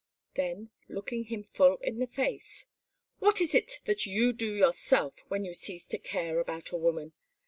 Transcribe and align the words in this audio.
Then, 0.33 0.71
looking 0.89 1.25
him 1.25 1.43
full 1.43 1.77
in 1.77 1.99
the 1.99 2.07
face: 2.07 2.65
"What 3.19 3.39
is 3.39 3.53
it 3.53 3.81
that 3.85 4.07
you 4.07 4.33
do 4.33 4.51
yourself 4.51 5.19
when 5.27 5.45
you 5.45 5.53
cease 5.53 5.85
to 5.89 5.99
care 5.99 6.39
about 6.39 6.71
a 6.71 6.75
woman? 6.75 7.13